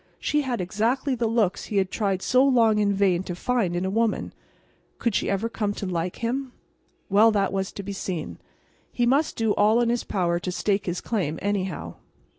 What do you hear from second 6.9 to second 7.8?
Well, that was